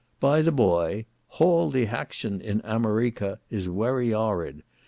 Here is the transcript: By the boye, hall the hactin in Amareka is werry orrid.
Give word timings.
By 0.19 0.41
the 0.41 0.51
boye, 0.51 1.05
hall 1.27 1.69
the 1.69 1.85
hactin 1.85 2.41
in 2.41 2.59
Amareka 2.61 3.37
is 3.51 3.69
werry 3.69 4.11
orrid. 4.11 4.63